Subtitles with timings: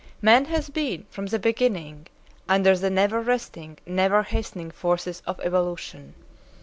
[0.19, 2.07] Man has been, from the beginning,
[2.49, 6.15] under the never resting, never hastening, forces of evolution.